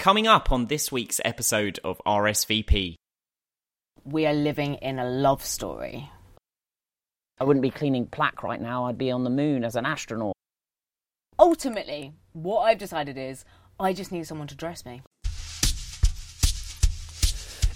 [0.00, 2.94] Coming up on this week's episode of RSVP.
[4.02, 6.08] We are living in a love story.
[7.38, 8.86] I wouldn't be cleaning plaque right now.
[8.86, 10.32] I'd be on the moon as an astronaut.
[11.38, 13.44] Ultimately, what I've decided is
[13.78, 15.02] I just need someone to dress me.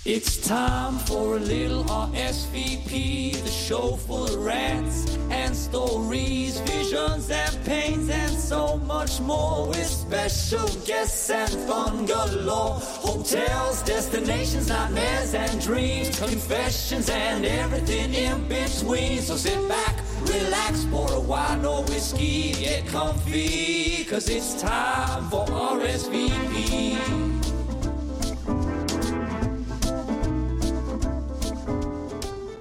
[0.06, 7.64] It's time for a little RSVP, the show full of rants and stories, visions and
[7.64, 9.66] pains, and so much more.
[9.68, 18.46] With special guests and fun galore, hotels, destinations, nightmares and dreams, confessions and everything in
[18.46, 19.22] between.
[19.22, 25.46] So sit back, relax, pour a wine or whiskey, get comfy, cause it's time for
[25.46, 27.33] RSVP.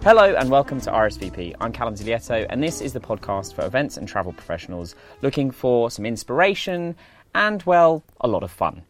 [0.04, 1.56] Hello and welcome to RSVP.
[1.62, 5.90] I'm Callum Zilietto, and this is the podcast for events and travel professionals looking for
[5.90, 6.98] some inspiration
[7.34, 8.84] and, well, a lot of fun.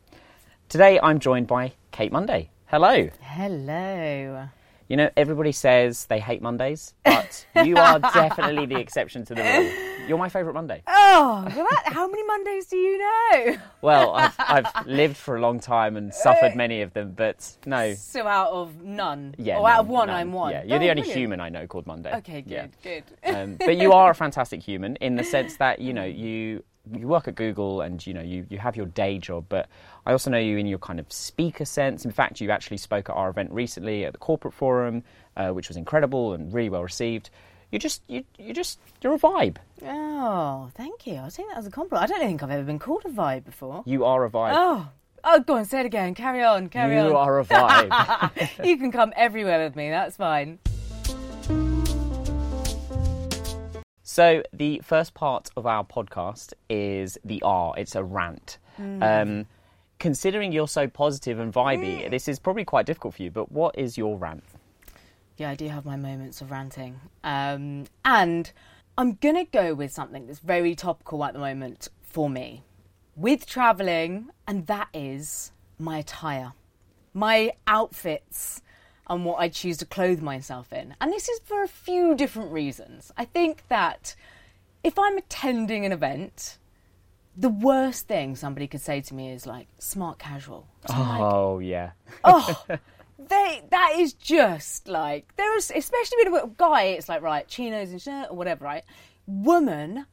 [0.70, 2.50] Today I'm joined by Kate Monday.
[2.66, 3.10] Hello.
[3.22, 4.50] Hello.
[4.94, 9.42] You know, everybody says they hate Mondays, but you are definitely the exception to the
[9.42, 10.08] rule.
[10.08, 10.84] You're my favourite Monday.
[10.86, 13.58] Oh, well, that, how many Mondays do you know?
[13.82, 17.96] Well, I've, I've lived for a long time and suffered many of them, but no.
[17.96, 19.34] So out of none?
[19.40, 20.16] Yeah, Or out of one, none.
[20.16, 20.52] I'm one?
[20.52, 21.20] Yeah, you're the Oh, only brilliant.
[21.20, 22.14] human I know called Monday.
[22.18, 22.68] Okay, good, Yeah.
[22.84, 23.36] good.
[23.36, 27.08] um, but you are a fantastic human in the sense that you know you you
[27.08, 29.70] work at Google and you know you, you have your day job, but
[30.06, 32.06] I also know you in your kind of speaker sense.
[32.06, 35.04] In fact, you actually spoke at our event recently at the corporate forum,
[35.38, 37.30] uh, which was incredible and really well received.
[37.72, 39.58] You just you you just you're a vibe.
[39.86, 41.18] Oh, thank you.
[41.18, 42.04] I take that as a compliment.
[42.04, 43.84] I don't think I've ever been called a vibe before.
[43.86, 44.54] You are a vibe.
[44.56, 44.90] Oh,
[45.24, 46.14] oh, go on, say it again.
[46.16, 47.08] Carry on, carry on.
[47.08, 48.66] you are a vibe.
[48.66, 49.90] you can come everywhere with me.
[49.90, 50.60] That's fine.
[54.14, 57.74] So the first part of our podcast is the R.
[57.76, 58.60] It's a rant.
[58.78, 59.48] Um,
[59.98, 63.32] considering you're so positive and vibey, this is probably quite difficult for you.
[63.32, 64.44] But what is your rant?
[65.38, 67.00] Yeah, I do have my moments of ranting.
[67.24, 68.52] Um, and
[69.00, 72.62] I'm going to go with something that's very topical at the moment for me
[73.16, 76.54] with travelling, and that is my attire,
[77.16, 78.62] my outfits,
[79.08, 80.96] and what I choose to clothe myself in.
[81.02, 83.12] And this is for a few different reasons.
[83.18, 84.16] I think that
[84.84, 86.58] if I'm attending an event,
[87.36, 90.68] the worst thing somebody could say to me is like smart casual.
[90.88, 91.92] So I'm like, Oh yeah.
[92.24, 92.66] oh,
[93.20, 96.84] they that is just like there is especially with a guy.
[96.84, 98.84] It's like right, chinos and shirt or whatever, right?
[99.26, 100.06] Woman,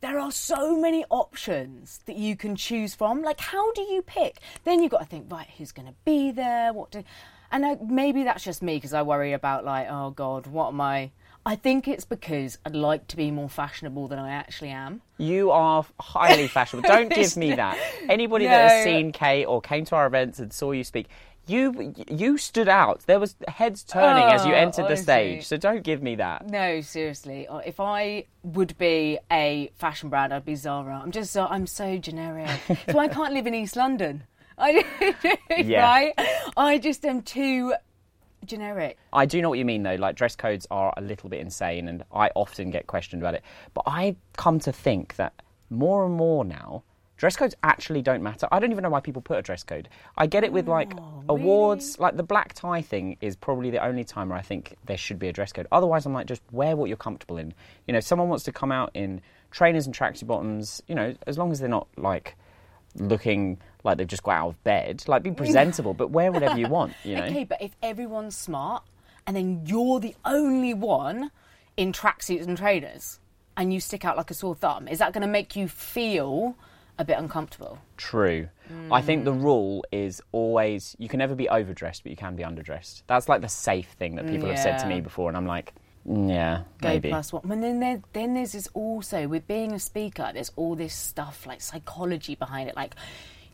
[0.00, 3.22] there are so many options that you can choose from.
[3.22, 4.38] Like, how do you pick?
[4.64, 6.72] Then you've got to think, right, who's going to be there?
[6.72, 7.02] What do?
[7.50, 10.80] And I, maybe that's just me because I worry about like, oh God, what am
[10.80, 11.10] I?
[11.46, 15.00] I think it's because I'd like to be more fashionable than I actually am.
[15.16, 16.86] You are highly fashionable.
[16.94, 17.78] Don't give me that.
[18.08, 21.06] Anybody that has seen Kate or came to our events and saw you speak,
[21.46, 23.00] you you stood out.
[23.06, 25.46] There was heads turning as you Oh, entered the stage.
[25.46, 26.46] So don't give me that.
[26.46, 27.46] No, seriously.
[27.46, 31.00] Uh, If I would be a fashion brand, I'd be Zara.
[31.02, 32.50] I'm just I'm so generic.
[32.90, 34.24] so I can't live in East London.
[34.58, 35.82] I Yeah.
[35.82, 36.14] right.
[36.56, 37.74] I just am too
[38.44, 38.98] generic.
[39.12, 39.94] I do know what you mean though.
[39.94, 43.42] Like dress codes are a little bit insane, and I often get questioned about it.
[43.74, 45.34] But I come to think that
[45.70, 46.82] more and more now,
[47.16, 48.48] dress codes actually don't matter.
[48.50, 49.88] I don't even know why people put a dress code.
[50.16, 50.92] I get it with oh, like
[51.28, 54.96] awards, like the black tie thing is probably the only time where I think there
[54.96, 55.66] should be a dress code.
[55.70, 57.52] Otherwise, I'm like, just wear what you're comfortable in.
[57.86, 59.20] You know, if someone wants to come out in
[59.50, 62.36] trainers and tracksuit bottoms, you know, as long as they're not like
[62.94, 66.68] looking like they've just got out of bed, like be presentable, but wear whatever you
[66.68, 66.94] want.
[67.04, 67.24] You know.
[67.24, 68.82] Okay, but if everyone's smart
[69.26, 71.30] and then you're the only one
[71.76, 73.20] in tracksuits and trainers
[73.56, 76.56] and you stick out like a sore thumb, is that going to make you feel
[76.98, 77.78] a bit uncomfortable?
[77.96, 78.48] True.
[78.90, 82.42] I think the rule is always you can never be overdressed, but you can be
[82.42, 83.02] underdressed.
[83.06, 85.72] That's like the safe thing that people have said to me before, and I'm like,
[86.06, 87.08] mm, yeah, go maybe.
[87.08, 87.50] plus one.
[87.50, 90.30] And then there, then there's this also with being a speaker.
[90.34, 92.94] There's all this stuff like psychology behind it, like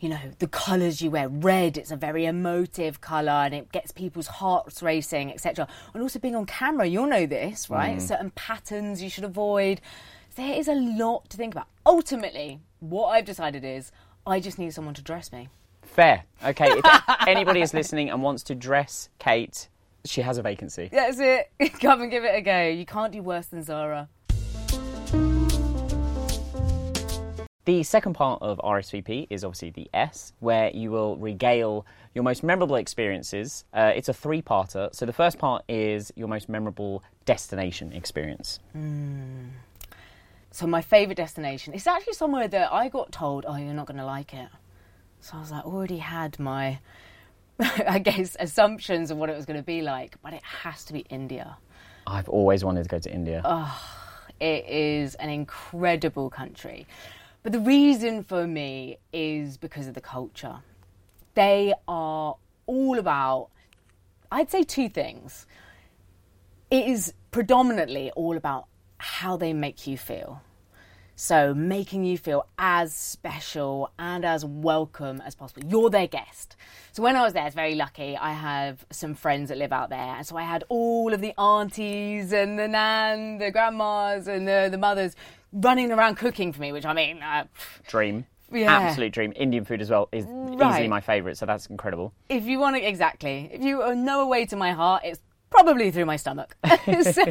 [0.01, 1.29] you know the colours you wear.
[1.29, 5.67] Red, it's a very emotive colour, and it gets people's hearts racing, etc.
[5.93, 7.99] And also being on camera, you'll know this, right?
[7.99, 8.03] Mm.
[8.03, 9.81] Certain patterns you should avoid.
[10.37, 11.69] There is a lot to think about.
[11.87, 13.93] Ultimately, what I've decided is
[14.27, 15.49] I just need someone to dress me.
[15.83, 16.25] Fair.
[16.45, 16.67] Okay.
[16.69, 16.85] If
[17.29, 19.69] anybody is listening and wants to dress Kate,
[20.05, 20.89] she has a vacancy.
[20.93, 21.51] That's it.
[21.81, 22.69] Come and give it a go.
[22.69, 24.09] You can't do worse than Zara.
[27.65, 32.43] The second part of RSVP is obviously the S, where you will regale your most
[32.43, 33.65] memorable experiences.
[33.73, 34.95] Uh, it's a three parter.
[34.95, 38.59] So the first part is your most memorable destination experience.
[40.51, 41.73] So my favourite destination.
[41.73, 44.49] is actually somewhere that I got told, "Oh, you're not going to like it."
[45.21, 46.81] So I was like, already had my,
[47.59, 50.93] I guess, assumptions of what it was going to be like, but it has to
[50.93, 51.57] be India.
[52.07, 53.41] I've always wanted to go to India.
[54.39, 56.87] It is an incredible country.
[57.45, 60.61] But the reason for me is because of the culture.
[61.35, 63.51] They are all about,
[64.33, 65.47] I'd say, two things.
[66.71, 68.65] It is predominantly all about
[68.97, 70.41] how they make you feel.
[71.17, 75.63] So, making you feel as special and as welcome as possible.
[75.69, 76.57] You're their guest.
[76.91, 78.17] So, when I was there, I was very lucky.
[78.17, 79.99] I have some friends that live out there.
[80.01, 84.69] And so, I had all of the aunties and the nan, the grandmas, and the,
[84.69, 85.15] the mothers
[85.55, 87.45] running around cooking for me, which I mean, uh,
[87.87, 88.27] Dream.
[88.53, 88.71] Yeah.
[88.73, 89.33] Absolute dream.
[89.35, 92.13] Indian food as well is easily my favourite, so that's incredible.
[92.29, 95.21] if you want to, exactly, if you know a way to my heart, it's
[95.51, 96.57] probably through my stomach.
[97.03, 97.25] so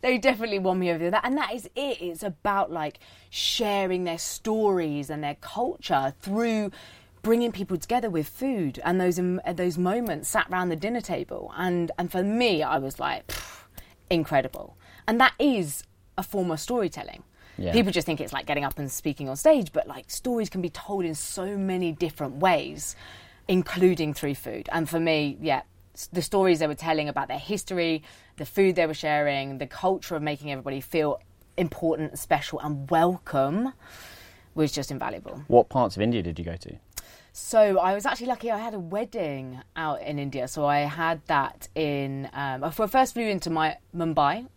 [0.00, 1.24] they definitely won me over that.
[1.24, 2.00] And that is it.
[2.00, 2.98] It's about like
[3.30, 6.70] sharing their stories and their culture through
[7.22, 11.52] bringing people together with food and those um, those moments sat around the dinner table.
[11.56, 13.32] And and for me, I was like,
[14.10, 14.76] incredible.
[15.06, 15.84] And that is
[16.16, 17.22] a form of storytelling.
[17.62, 17.72] Yeah.
[17.72, 20.62] People just think it's like getting up and speaking on stage, but like stories can
[20.62, 22.96] be told in so many different ways,
[23.46, 24.68] including through food.
[24.72, 25.62] And for me, yeah,
[26.12, 28.02] the stories they were telling about their history,
[28.36, 31.20] the food they were sharing, the culture of making everybody feel
[31.56, 33.72] important, special, and welcome
[34.56, 35.44] was just invaluable.
[35.46, 36.76] What parts of India did you go to?
[37.32, 38.50] So I was actually lucky.
[38.50, 42.28] I had a wedding out in India, so I had that in.
[42.32, 44.48] Um, I first flew into my Mumbai,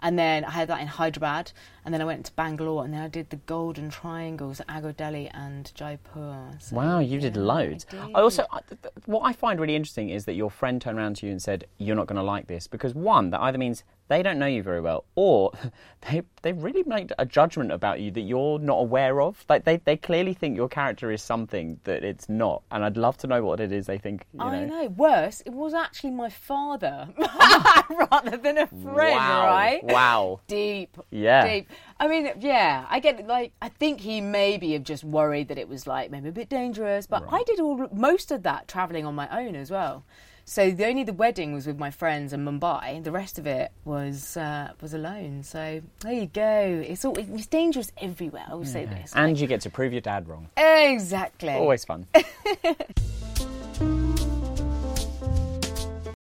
[0.00, 1.52] and then I had that in Hyderabad,
[1.84, 5.28] and then I went to Bangalore, and then I did the Golden Triangles, Agra, Delhi,
[5.34, 6.50] and Jaipur.
[6.58, 7.86] So, Wow, you did loads.
[7.92, 8.46] I I also.
[8.52, 11.26] I- th- th- what I find really interesting is that your friend turned around to
[11.26, 14.22] you and said, "You're not going to like this," because one, that either means they
[14.22, 15.52] don't know you very well, or
[16.10, 19.44] they they really made a judgment about you that you're not aware of.
[19.48, 23.16] Like they, they clearly think your character is something that it's not, and I'd love
[23.18, 24.26] to know what it is they think.
[24.34, 24.82] You I know.
[24.82, 24.88] know.
[24.88, 27.08] Worse, it was actually my father
[28.10, 29.46] rather than a friend, Wow.
[29.46, 29.84] right?
[29.84, 30.40] Wow.
[30.46, 30.96] Deep.
[31.10, 31.46] Yeah.
[31.46, 31.68] Deep.
[32.00, 35.68] I mean, yeah, I get like I think he maybe have just worried that it
[35.68, 39.14] was like maybe a bit dangerous, but I did all most of that traveling on
[39.14, 40.04] my own as well.
[40.46, 43.02] So the only the wedding was with my friends in Mumbai.
[43.02, 45.42] The rest of it was uh, was alone.
[45.42, 46.84] So there you go.
[46.86, 48.44] It's all it's dangerous everywhere.
[48.48, 49.12] I will say this.
[49.14, 50.48] And you get to prove your dad wrong.
[50.56, 51.50] exactly.
[51.50, 52.06] Always fun.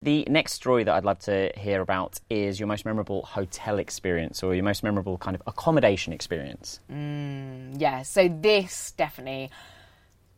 [0.01, 4.41] the next story that I'd love to hear about is your most memorable hotel experience
[4.41, 6.79] or your most memorable kind of accommodation experience.
[6.89, 9.49] Mm, yeah, so this definitely.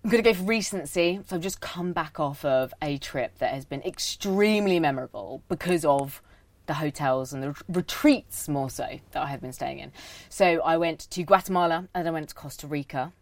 [0.03, 1.19] I'm going to go for recency.
[1.27, 5.85] So I've just come back off of a trip that has been extremely memorable because
[5.85, 6.23] of
[6.65, 9.91] the hotels and the retreats more so that I have been staying in.
[10.27, 13.13] So I went to Guatemala and I went to Costa Rica.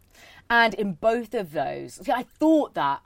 [0.50, 3.01] And in both of those, I thought that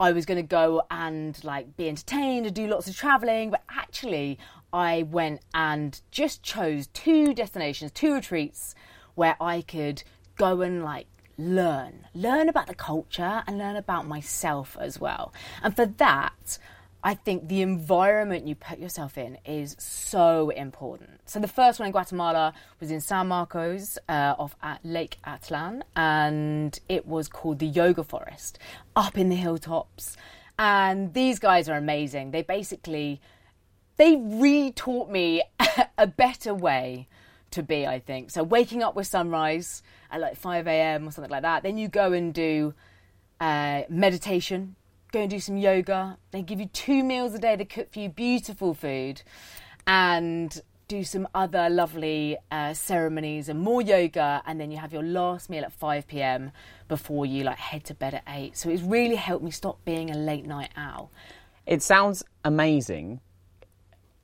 [0.00, 3.62] I was going to go and like be entertained and do lots of traveling, but
[3.68, 4.38] actually
[4.72, 8.74] I went and just chose two destinations, two retreats
[9.16, 10.04] where I could
[10.36, 15.32] go and like learn, learn about the culture and learn about myself as well.
[15.62, 16.58] And for that,
[17.02, 21.20] I think the environment you put yourself in is so important.
[21.26, 25.82] So the first one in Guatemala was in San Marcos uh, off at Lake Atitlan,
[25.94, 28.58] and it was called the Yoga Forest,
[28.96, 30.16] up in the hilltops.
[30.58, 32.32] And these guys are amazing.
[32.32, 33.20] They basically
[33.98, 35.42] they re-taught me
[35.98, 37.06] a better way
[37.50, 41.30] to be i think so waking up with sunrise at like 5 a.m or something
[41.30, 42.74] like that then you go and do
[43.40, 44.76] uh, meditation
[45.12, 46.18] go and do some yoga.
[46.30, 49.22] They give you two meals a day they cook for you beautiful food
[49.86, 54.42] and do some other lovely uh, ceremonies and more yoga.
[54.46, 56.52] And then you have your last meal at 5 p.m
[56.88, 60.10] before you like head to bed at 8 so it's really helped me stop being
[60.10, 61.10] a late night owl.
[61.66, 63.20] It sounds amazing,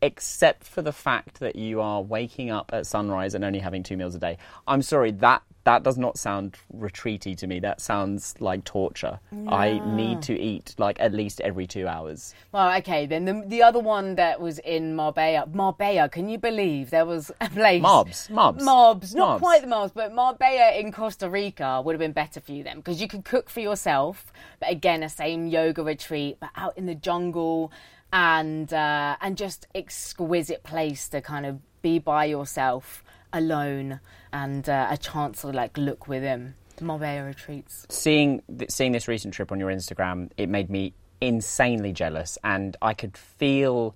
[0.04, 3.96] except for the fact that you are waking up at sunrise and only having two
[3.96, 4.36] meals a day.
[4.68, 7.58] I'm sorry, that that does not sound retreaty to me.
[7.58, 9.18] That sounds like torture.
[9.48, 12.34] I need to eat like at least every two hours.
[12.52, 15.46] Well, okay, then the, the other one that was in Marbella.
[15.50, 17.80] Marbella, can you believe there was a place?
[17.80, 19.40] Mobs, mobs, Mobs, not Mobs.
[19.40, 22.76] quite the mobs, but Marbella in Costa Rica would have been better for you then
[22.76, 24.34] because you could cook for yourself.
[24.60, 27.72] But again, a same yoga retreat, but out in the jungle
[28.14, 34.00] and uh, and just exquisite place to kind of be by yourself alone
[34.32, 36.54] and uh, a chance to like look within.
[36.80, 37.86] Marbella retreats.
[37.88, 42.76] seeing th- seeing this recent trip on your Instagram, it made me insanely jealous, and
[42.82, 43.94] I could feel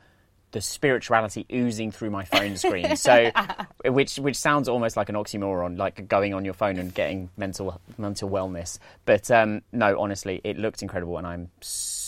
[0.53, 2.97] the spirituality oozing through my phone screen.
[2.97, 3.31] So,
[3.85, 7.81] which which sounds almost like an oxymoron, like going on your phone and getting mental
[7.99, 8.79] mental wellness.
[9.05, 12.08] But um, no, honestly, it looked incredible, and I'm so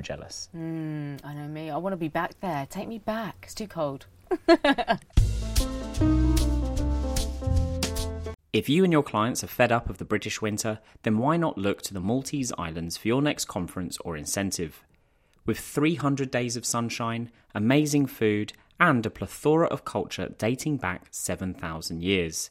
[0.00, 0.48] jealous.
[0.56, 1.70] Mm, I know me.
[1.70, 2.66] I want to be back there.
[2.68, 3.36] Take me back.
[3.42, 4.06] It's too cold.
[8.50, 11.58] If you and your clients are fed up of the British winter, then why not
[11.58, 14.82] look to the Maltese Islands for your next conference or incentive?
[15.44, 22.02] With 300 days of sunshine, amazing food, and a plethora of culture dating back 7,000
[22.02, 22.50] years,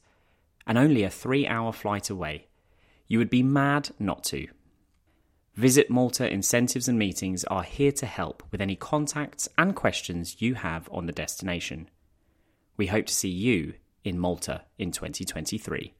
[0.67, 2.45] and only a three hour flight away,
[3.07, 4.47] you would be mad not to.
[5.57, 10.53] Visit Malta Incentives and Meetings are here to help with any contacts and questions you
[10.53, 11.89] have on the destination.
[12.77, 13.73] We hope to see you
[14.03, 15.95] in Malta in 2023.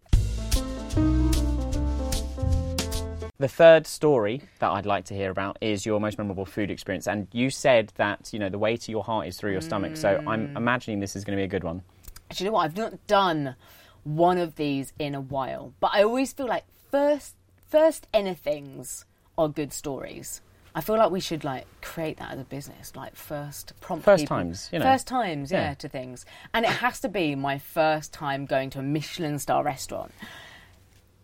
[3.40, 7.08] The third story that I'd like to hear about is your most memorable food experience,
[7.08, 9.98] and you said that you know the way to your heart is through your stomach.
[9.98, 10.56] So I'm mm.
[10.56, 11.82] imagining this is going to be a good one.
[12.30, 12.66] Do you know what?
[12.66, 13.56] I've not done
[14.04, 17.34] one of these in a while, but I always feel like first
[17.68, 19.06] first anythings
[19.38, 20.42] are good stories.
[20.76, 24.24] I feel like we should like create that as a business, like first prompt First
[24.24, 24.86] people- times, you know.
[24.86, 25.74] first times, yeah, Yeah.
[25.76, 29.64] to things, and it has to be my first time going to a Michelin star
[29.64, 30.12] restaurant.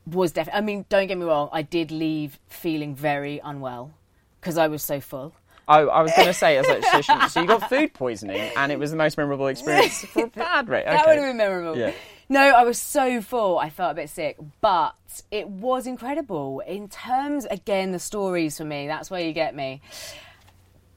[0.07, 0.57] Was definitely.
[0.57, 1.49] I mean, don't get me wrong.
[1.53, 3.93] I did leave feeling very unwell
[4.41, 5.33] because I was so full.
[5.65, 7.93] Oh, I was going to say, I was like, so, she- so you got food
[7.93, 10.83] poisoning, and it was the most memorable experience for a bad rate.
[10.85, 11.09] That Okay.
[11.11, 11.77] would have been memorable.
[11.77, 11.91] Yeah.
[12.29, 13.59] No, I was so full.
[13.59, 14.95] I felt a bit sick, but
[15.29, 17.45] it was incredible in terms.
[17.45, 18.87] Again, the stories for me.
[18.87, 19.81] That's where you get me.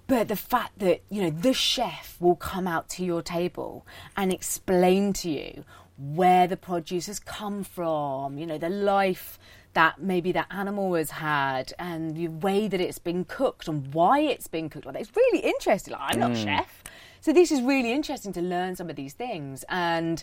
[0.07, 3.85] But the fact that you know the chef will come out to your table
[4.17, 5.65] and explain to you
[5.99, 8.39] where the produce has come from.
[8.39, 9.39] You know the life
[9.77, 14.21] that maybe that animal has had and the way that it's been cooked and why
[14.21, 15.03] it's been cooked like that.
[15.03, 15.93] It's really interesting.
[15.93, 16.45] Like, I'm not a mm.
[16.45, 16.83] chef.
[17.21, 19.67] So this is really interesting to learn some of these things.
[19.69, 20.23] And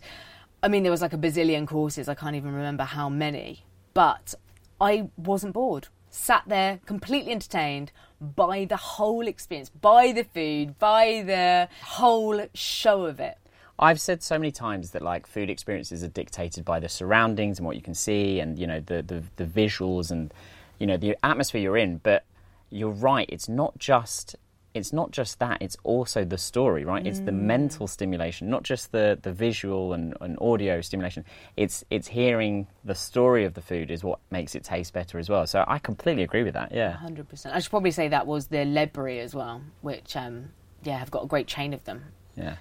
[0.63, 2.07] I mean, there was like a bazillion courses.
[2.07, 3.65] I can't even remember how many.
[3.93, 4.33] But
[4.79, 5.89] I wasn't bored.
[6.09, 7.91] Sat there completely entertained
[8.21, 13.37] by the whole experience, by the food, by the whole show of it.
[13.77, 17.65] I've said so many times that like food experiences are dictated by the surroundings and
[17.65, 20.33] what you can see, and you know the the, the visuals and
[20.79, 21.97] you know the atmosphere you're in.
[21.97, 22.23] But
[22.69, 24.37] you're right; it's not just
[24.73, 27.05] it's not just that; it's also the story, right?
[27.05, 31.25] It's the mental stimulation, not just the the visual and, and audio stimulation.
[31.57, 35.29] It's it's hearing the story of the food is what makes it taste better as
[35.29, 35.47] well.
[35.47, 36.71] So I completely agree with that.
[36.73, 36.97] Yeah.
[37.03, 37.53] 100%.
[37.53, 40.49] I should probably say that was the Ledbury as well, which, um,
[40.83, 42.05] yeah, have got a great chain of them.
[42.35, 42.55] Yeah.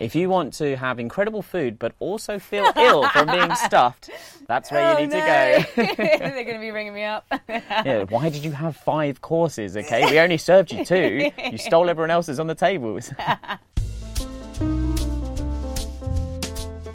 [0.00, 4.08] If you want to have incredible food but also feel ill from being stuffed,
[4.48, 5.84] that's where you oh, need to go.
[5.84, 5.94] to go.
[6.18, 7.26] They're going to be ringing me up.
[7.48, 9.76] yeah, why did you have five courses?
[9.76, 11.30] Okay, we only served you two.
[11.50, 13.12] You stole everyone else's on the tables.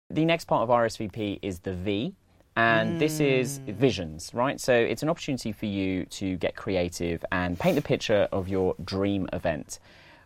[0.10, 2.16] the next part of RSVP is the V,
[2.56, 3.74] and this is hmm.
[3.74, 4.60] visions, right?
[4.60, 8.74] So it's an opportunity for you to get creative and paint the picture of your
[8.84, 9.78] dream event.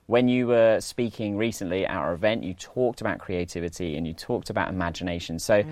[0.10, 4.50] When you were speaking recently at our event, you talked about creativity and you talked
[4.50, 5.38] about imagination.
[5.38, 5.64] So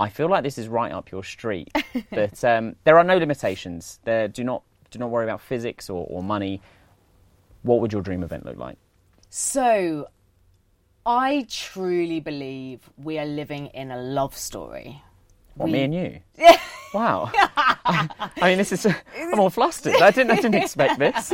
[0.00, 1.70] I feel like this is right up your street.
[2.10, 4.00] but um, there are no limitations.
[4.02, 6.60] There, do not do not worry about physics or, or money.
[7.62, 8.78] What would your dream event look like?
[9.30, 10.08] So,
[11.06, 15.00] I truly believe we are living in a love story.
[15.54, 16.20] What, We- me and you?
[16.94, 17.30] wow.
[17.32, 18.08] I,
[18.42, 18.86] I mean, this is.
[18.86, 19.94] I'm all flustered.
[20.02, 20.32] I didn't.
[20.32, 21.32] I didn't expect this.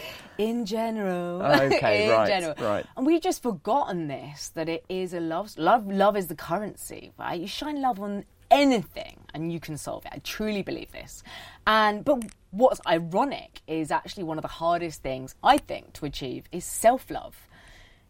[0.38, 1.40] In general.
[1.42, 2.54] Oh, okay, in right, general.
[2.58, 2.86] right.
[2.94, 5.56] And we've just forgotten this that it is a love.
[5.56, 7.40] Love, love is the currency, right?
[7.40, 10.12] You shine love on anything and you can solve it.
[10.14, 11.22] I truly believe this.
[11.66, 16.44] And but what's ironic is actually one of the hardest things I think to achieve
[16.52, 17.48] is self-love.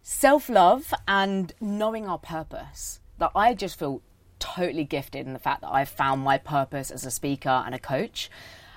[0.02, 3.00] Self-love and knowing our purpose.
[3.18, 4.02] That I just feel
[4.38, 7.78] totally gifted in the fact that I've found my purpose as a speaker and a
[7.78, 8.30] coach.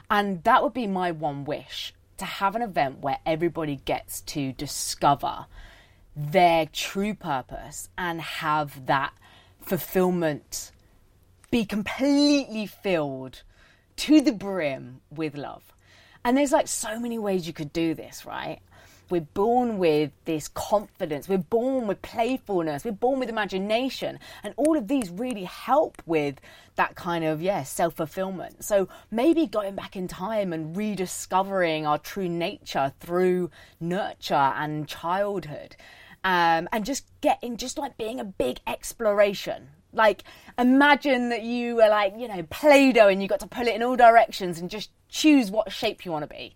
[0.10, 4.54] And that would be my one wish to have an event where everybody gets to
[4.54, 5.46] discover
[6.16, 9.14] their true purpose and have that
[9.62, 10.72] fulfillment
[11.52, 13.44] be completely filled
[13.96, 15.74] to the brim with love.
[16.24, 18.60] And there's like so many ways you could do this, right?
[19.10, 21.28] We're born with this confidence.
[21.28, 22.86] We're born with playfulness.
[22.86, 24.20] We're born with imagination.
[24.44, 26.40] And all of these really help with
[26.76, 28.64] that kind of, yeah, self fulfillment.
[28.64, 33.50] So maybe going back in time and rediscovering our true nature through
[33.80, 35.76] nurture and childhood.
[36.24, 39.70] Um, and just getting, just like being a big exploration.
[39.92, 40.24] Like,
[40.58, 43.76] imagine that you were like, you know, Play Doh and you got to pull it
[43.76, 46.56] in all directions and just choose what shape you want to be.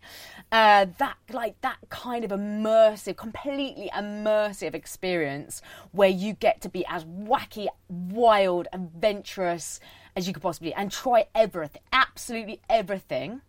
[0.53, 6.85] Uh, that like that kind of immersive, completely immersive experience where you get to be
[6.87, 9.79] as wacky, wild, adventurous
[10.15, 13.41] as you could possibly, and try everything, absolutely everything,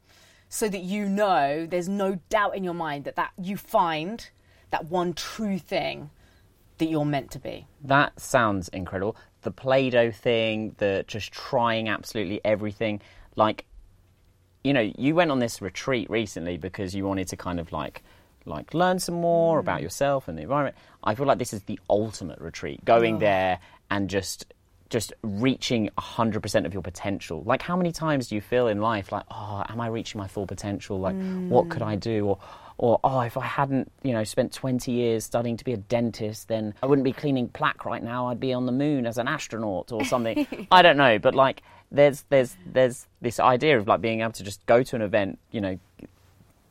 [0.49, 4.31] so that you know there's no doubt in your mind that that you find
[4.71, 6.09] that one true thing
[6.79, 7.67] that you're meant to be.
[7.83, 9.15] That sounds incredible.
[9.43, 13.03] The Play Doh thing, the just trying absolutely everything.
[13.37, 13.67] Like,
[14.65, 18.03] you know, you went on this retreat recently because you wanted to kind of like
[18.47, 19.85] like learn some more about mm.
[19.85, 20.77] yourself and the environment.
[21.03, 22.85] I feel like this is the ultimate retreat.
[22.85, 23.21] Going oh.
[23.21, 24.47] there and just
[24.91, 27.43] just reaching 100% of your potential.
[27.45, 30.29] Like how many times do you feel in life like, "Oh, am I reaching my
[30.29, 30.99] full potential?
[30.99, 31.17] Like
[31.49, 32.01] what could I mm.
[32.01, 32.39] do?" or
[32.77, 36.49] or oh, if I hadn't, you know, spent 20 years studying to be a dentist,
[36.49, 38.27] then I wouldn't be cleaning plaque right now.
[38.27, 40.67] I'd be on the moon as an astronaut or something.
[40.73, 41.63] I don't know, but like
[41.95, 45.39] there's there's there's this idea of like being able to just go to an event,
[45.51, 45.79] you know,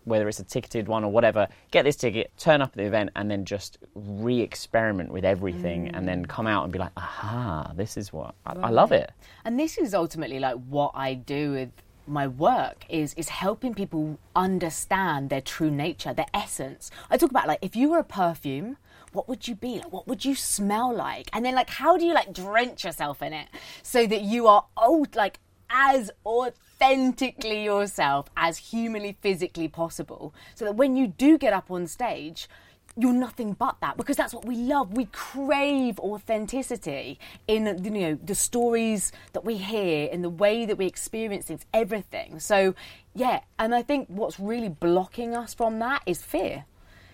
[0.06, 3.10] whether it's a ticketed one or whatever, get this ticket, turn up at the event,
[3.16, 6.30] and then just re-experiment with everything, and then mm.
[6.30, 9.12] come out and be like, aha, this is what I, I love it.
[9.46, 11.70] And this is ultimately like what I do with
[12.06, 16.92] my work is is helping people understand their true nature, their essence.
[17.10, 18.78] I talk about like if you were a perfume,
[19.14, 19.76] what would you be?
[19.76, 21.30] Like, what would you smell like?
[21.34, 23.48] And then like how do you like drench yourself in it
[23.82, 25.40] so that you are old like
[25.70, 31.88] as authentically yourself as humanly physically possible so that when you do get up on
[31.88, 32.48] stage
[32.96, 34.94] you're nothing but that because that's what we love.
[34.94, 40.78] We crave authenticity in you know the stories that we hear, in the way that
[40.78, 42.40] we experience things, everything.
[42.40, 42.76] So
[43.16, 46.66] yeah, and I think what's really blocking us from that is fear.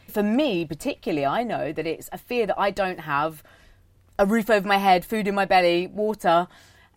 [0.10, 3.44] For me, particularly, I know that it's a fear that I don't have
[4.18, 6.48] a roof over my head, food in my belly, water.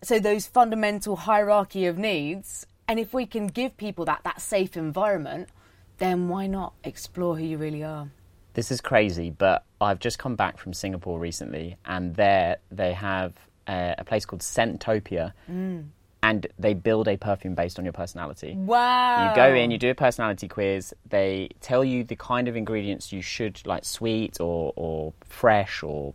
[0.01, 2.65] So those fundamental hierarchy of needs.
[2.87, 5.49] And if we can give people that that safe environment,
[5.97, 8.09] then why not explore who you really are?
[8.53, 13.33] This is crazy, but I've just come back from Singapore recently, and there they have
[13.67, 15.85] a, a place called Scentopia, mm.
[16.23, 18.55] And they build a perfume based on your personality.
[18.55, 19.29] Wow.
[19.29, 20.93] You go in, you do a personality quiz.
[21.09, 26.13] They tell you the kind of ingredients you should like sweet or, or fresh or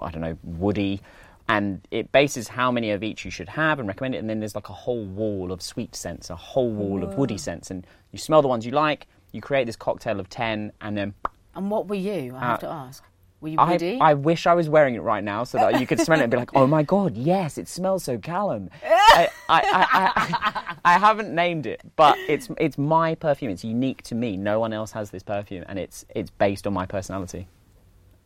[0.00, 1.00] I don't know woody,
[1.48, 4.18] and it bases how many of each you should have and recommend it.
[4.18, 7.38] And then there's like a whole wall of sweet scents, a whole wall of woody
[7.38, 9.08] scents, and you smell the ones you like.
[9.32, 11.14] You create this cocktail of ten, and then
[11.56, 12.34] And what were you?
[12.36, 13.04] I have uh, to ask.
[13.46, 13.98] Were you I.
[14.00, 16.30] I wish I was wearing it right now so that you could smell it and
[16.32, 18.70] be like, oh my god, yes, it smells so Callum.
[18.84, 23.52] I, I, I haven't named it, but it's it's my perfume.
[23.52, 24.36] It's unique to me.
[24.36, 27.46] No one else has this perfume, and it's it's based on my personality.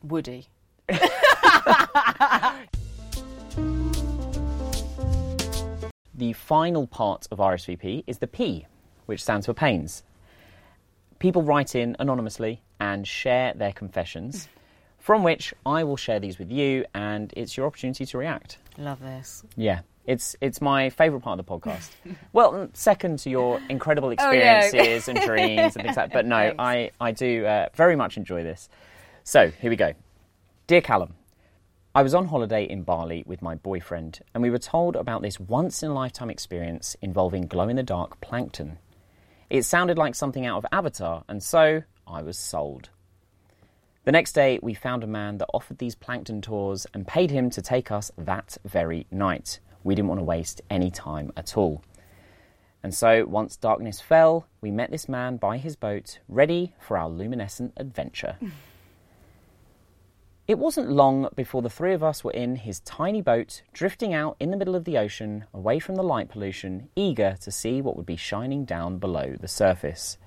[0.02, 0.46] Woody.
[6.14, 8.66] The final part of RSVP is the P,
[9.06, 10.02] which stands for pains.
[11.18, 14.46] People write in anonymously and share their confessions,
[15.00, 18.58] from which I will share these with you, and it's your opportunity to react.
[18.78, 19.42] Love this.
[19.56, 21.90] Yeah, it's it's my favourite part of the podcast.
[22.32, 26.10] well, second to your incredible Oh, experiences and dreams and things like.
[26.10, 26.12] That.
[26.12, 26.56] But no, Thanks.
[26.58, 28.68] I I do uh, very much enjoy this.
[29.24, 29.92] So here we go,
[30.66, 31.14] dear Callum.
[31.92, 35.40] I was on holiday in Bali with my boyfriend, and we were told about this
[35.40, 38.78] once in a lifetime experience involving glow in the dark plankton.
[39.50, 42.90] It sounded like something out of Avatar, and so I was sold.
[44.04, 47.50] The next day, we found a man that offered these plankton tours and paid him
[47.50, 49.60] to take us that very night.
[49.84, 51.82] We didn't want to waste any time at all.
[52.82, 57.10] And so, once darkness fell, we met this man by his boat, ready for our
[57.10, 58.36] luminescent adventure.
[60.50, 64.34] It wasn't long before the three of us were in his tiny boat, drifting out
[64.40, 67.96] in the middle of the ocean, away from the light pollution, eager to see what
[67.96, 70.18] would be shining down below the surface.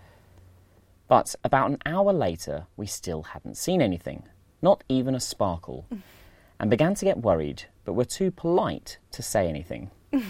[1.13, 4.23] But about an hour later, we still hadn't seen anything,
[4.63, 5.85] not even a sparkle,
[6.59, 9.91] and began to get worried, but were too polite to say anything.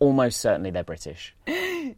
[0.00, 1.32] Almost certainly they're British.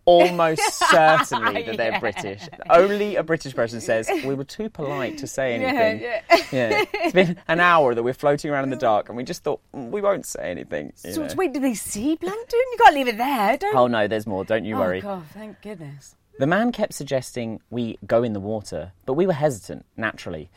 [0.04, 2.00] Almost certainly that they're Yeah.
[2.00, 2.46] British.
[2.68, 6.02] Only a British person says, We were too polite to say anything.
[6.02, 6.20] yeah.
[6.52, 6.84] Yeah.
[6.92, 9.60] It's been an hour that we're floating around in the dark and we just thought,
[9.74, 10.92] "Mm, we won't say anything.
[10.96, 11.34] So, know.
[11.34, 12.60] wait, do they see plankton?
[12.72, 13.56] You can't leave it there.
[13.56, 13.74] Don't.
[13.74, 14.98] Oh no, there's more, don't you worry.
[14.98, 16.14] Oh God, thank goodness.
[16.38, 20.50] The man kept suggesting we go in the water, but we were hesitant, naturally.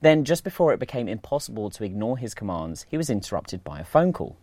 [0.00, 3.84] Then, just before it became impossible to ignore his commands, he was interrupted by a
[3.84, 4.36] phone call.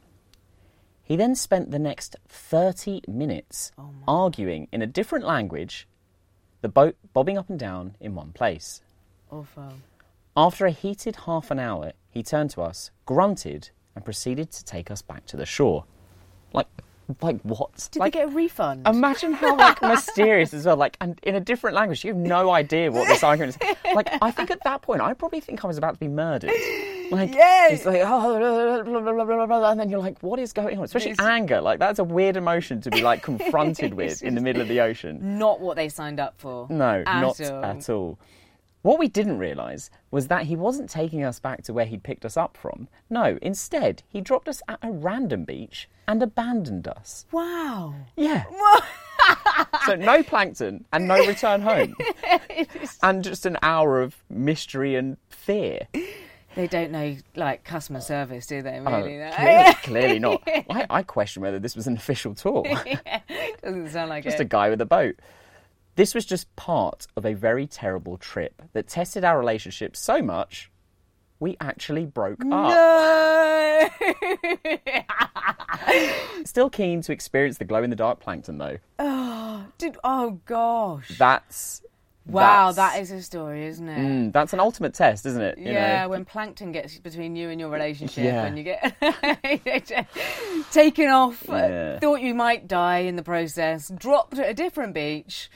[1.04, 5.88] He then spent the next 30 minutes oh arguing in a different language,
[6.62, 8.82] the boat bobbing up and down in one place.
[9.32, 9.74] Awful.
[10.36, 14.92] After a heated half an hour, he turned to us, grunted, and proceeded to take
[14.92, 15.86] us back to the shore.
[16.52, 16.68] Like,
[17.22, 17.90] like what?
[17.92, 18.88] Did like, they get a refund?
[18.88, 20.78] Imagine how like mysterious as well.
[20.78, 23.78] Like, and in a different language, you have no idea what this argument is.
[23.94, 26.50] Like, I think at that point, I probably think I was about to be murdered.
[27.12, 30.52] Like, it's like, oh, blah, blah, blah, blah, blah, and then you're like, what is
[30.52, 30.84] going on?
[30.84, 31.62] Especially It's- anger.
[31.62, 34.80] Like, that's a weird emotion to be like confronted with in the middle of the
[34.82, 35.38] ocean.
[35.38, 36.66] Not what they signed up for.
[36.72, 37.66] No, At not all.
[37.66, 38.18] at all.
[38.84, 42.26] What we didn't realise was that he wasn't taking us back to where he'd picked
[42.26, 42.90] us up from.
[43.10, 47.26] No, instead, he dropped us at a random beach and abandoned us.
[47.32, 47.96] Wow.
[48.18, 48.44] Yeah.
[49.86, 51.96] so no plankton and no return home.
[53.04, 55.88] and just an hour of mystery and fear.
[56.56, 58.82] They don't know like customer service, do they?
[58.86, 59.32] Oh, Really?
[59.32, 60.44] Clearly, clearly not.
[60.46, 62.64] I, I question whether this was an official tour.
[63.64, 64.42] Doesn't sound like just it.
[64.42, 65.16] a guy with a boat.
[65.96, 70.72] This was just part of a very terrible trip that tested our relationship so much
[71.40, 72.48] we actually broke up.
[72.48, 73.90] No.
[76.46, 78.78] Still keen to experience the glow in the dark plankton though.
[79.78, 81.18] Dude, oh gosh.
[81.18, 81.82] That's
[82.26, 83.98] Wow, that's- that is a story, isn't it?
[84.00, 85.58] Mm, that's an ultimate test, isn't it?
[85.58, 86.10] You yeah, know?
[86.10, 88.44] when plankton gets between you and your relationship, Yeah.
[88.44, 88.96] when you get
[90.72, 92.00] taken off, uh, Yeah.
[92.00, 95.50] thought you might die in the process, dropped at a different beach.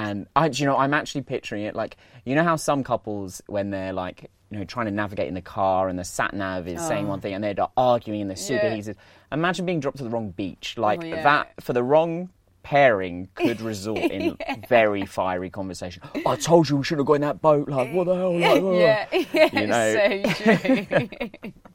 [0.00, 3.70] And I, you know, I'm actually picturing it like you know how some couples when
[3.70, 6.80] they're like you know trying to navigate in the car and the sat nav is
[6.86, 7.10] saying oh.
[7.10, 8.68] one thing and they're arguing and they're super Oh.
[8.68, 8.74] Yeah.
[8.76, 8.96] heated.
[9.32, 11.22] Imagine being dropped to the wrong beach like Oh, yeah.
[11.22, 12.30] that for the wrong
[12.62, 14.36] pairing could result in
[14.68, 16.02] very fiery conversation.
[16.26, 17.68] I told you we shouldn't have got in that boat.
[17.68, 18.38] Like what the hell?
[18.38, 19.94] Like, yeah, yeah, You know.
[19.94, 20.98] so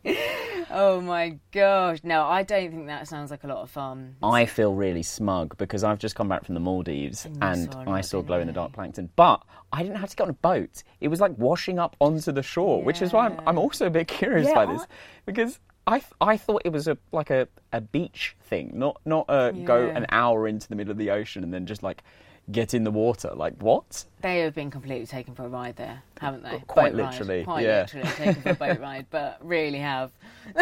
[0.04, 0.14] true.
[0.72, 2.00] Oh my gosh!
[2.04, 4.16] No, I don't think that sounds like a lot of fun.
[4.24, 7.84] I feel really smug because I've just come back from the Maldives oh, and saw
[7.92, 10.34] I saw glow in the dark plankton, but I didn't have to get on a
[10.34, 10.84] boat.
[11.02, 13.90] It was like washing up onto the shore, which is why I'm, I'm also a
[13.90, 14.88] bit curious Yeah, by this I-
[15.26, 19.26] because I, th- I thought it was a like a, a beach thing, not not
[19.30, 22.04] a go an hour into the middle of the ocean and then just like
[22.52, 23.32] get in the water.
[23.36, 24.06] Like what?
[24.22, 26.62] They have been completely taken for a ride there, haven't they?
[26.68, 27.12] Quite Boat ride.
[27.12, 27.82] literally, quite yeah.
[27.82, 30.12] literally taken for a boat ride, but really have.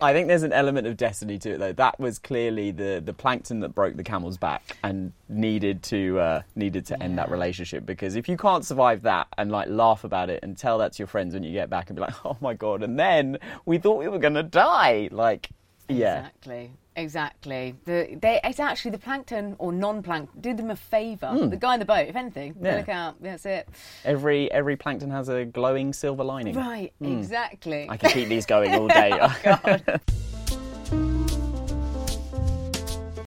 [0.00, 1.72] I think there's an element of destiny to it though.
[1.72, 6.42] That was clearly the the plankton that broke the camel's back and needed to uh,
[6.54, 10.30] needed to end that relationship because if you can't survive that and like laugh about
[10.30, 12.36] it and tell that to your friends when you get back and be like, oh
[12.40, 15.50] my god, and then we thought we were gonna die, like
[15.90, 16.18] yeah.
[16.18, 16.72] Exactly.
[17.00, 17.74] Exactly.
[17.84, 20.40] The, they, it's actually the plankton or non-plankton.
[20.40, 21.28] Do them a favour.
[21.28, 21.48] Hmm.
[21.48, 22.56] The guy in the boat, if anything.
[22.60, 22.76] Yeah.
[22.76, 23.22] look out.
[23.22, 23.68] That's it.
[24.04, 26.54] Every every plankton has a glowing silver lining.
[26.54, 26.92] Right.
[26.98, 27.18] Hmm.
[27.18, 27.88] Exactly.
[27.88, 29.10] I can keep these going all day.
[29.44, 29.78] Oh,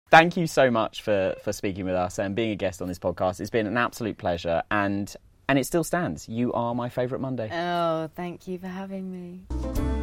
[0.09, 2.99] thank you so much for, for speaking with us and being a guest on this
[2.99, 3.39] podcast.
[3.39, 5.13] It's been an absolute pleasure and
[5.49, 6.27] and it still stands.
[6.27, 7.49] You are my favourite Monday.
[7.53, 9.95] Oh, thank you for having me.